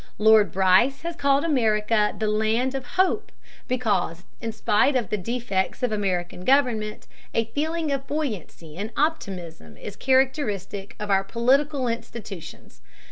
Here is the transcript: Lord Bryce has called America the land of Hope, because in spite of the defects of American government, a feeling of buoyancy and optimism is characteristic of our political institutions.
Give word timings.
Lord 0.17 0.51
Bryce 0.51 1.01
has 1.03 1.15
called 1.15 1.45
America 1.45 2.11
the 2.17 2.25
land 2.25 2.73
of 2.73 2.87
Hope, 2.97 3.31
because 3.67 4.23
in 4.41 4.51
spite 4.51 4.95
of 4.95 5.11
the 5.11 5.15
defects 5.15 5.83
of 5.83 5.91
American 5.91 6.43
government, 6.43 7.05
a 7.35 7.45
feeling 7.53 7.91
of 7.91 8.07
buoyancy 8.07 8.75
and 8.77 8.89
optimism 8.97 9.77
is 9.77 9.95
characteristic 9.95 10.95
of 10.99 11.11
our 11.11 11.23
political 11.23 11.87
institutions. 11.87 12.81